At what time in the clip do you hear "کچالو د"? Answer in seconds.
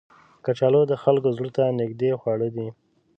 0.45-0.93